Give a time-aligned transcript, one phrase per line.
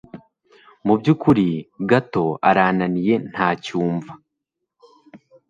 [0.85, 1.47] mubyukuri
[1.89, 4.13] gato arananiye ntacyumva